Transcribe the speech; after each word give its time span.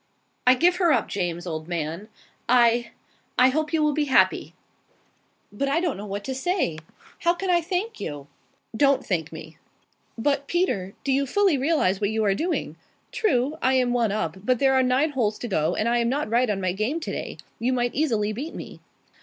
"I 0.47 0.55
give 0.55 0.77
her 0.77 0.91
up, 0.91 1.07
James, 1.07 1.45
old 1.45 1.67
man. 1.67 2.09
I 2.49 2.89
I 3.37 3.49
hope 3.49 3.71
you 3.71 3.83
will 3.83 3.93
be 3.93 4.05
happy." 4.05 4.55
"But 5.51 5.67
I 5.69 5.79
don't 5.79 5.95
know 5.95 6.07
what 6.07 6.23
to 6.23 6.33
say. 6.33 6.79
How 7.19 7.35
can 7.35 7.51
I 7.51 7.61
thank 7.61 7.99
you?" 7.99 8.25
"Don't 8.75 9.05
thank 9.05 9.31
me." 9.31 9.57
"But, 10.17 10.47
Peter, 10.47 10.95
do 11.03 11.11
you 11.11 11.27
fully 11.27 11.55
realize 11.55 12.01
what 12.01 12.09
you 12.09 12.23
are 12.25 12.33
doing? 12.33 12.77
True, 13.11 13.59
I 13.61 13.75
am 13.75 13.93
one 13.93 14.11
up, 14.11 14.37
but 14.43 14.57
there 14.57 14.73
are 14.73 14.81
nine 14.81 15.11
holes 15.11 15.37
to 15.37 15.47
go, 15.47 15.75
and 15.75 15.87
I 15.87 15.99
am 15.99 16.09
not 16.09 16.27
right 16.31 16.49
on 16.49 16.59
my 16.59 16.71
game 16.71 16.99
today. 16.99 17.37
You 17.59 17.71
might 17.71 17.93
easily 17.93 18.33
beat 18.33 18.55
me. 18.55 18.79